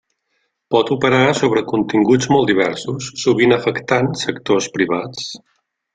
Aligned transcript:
Pot 0.75 0.87
operar 0.95 1.35
sobre 1.41 1.63
continguts 1.73 2.31
molt 2.35 2.49
diversos, 2.53 3.11
sovint 3.27 3.55
afectant 3.59 4.11
sectors 4.23 4.71
privats. 4.79 5.29